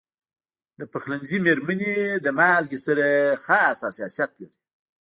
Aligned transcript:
د 0.79 0.81
پخلنځي 0.93 1.37
میرمنې 1.45 1.93
د 2.25 2.27
مالګې 2.37 2.79
سره 2.85 3.05
خاص 3.45 3.77
حساسیت 3.87 4.31
لري. 4.39 4.57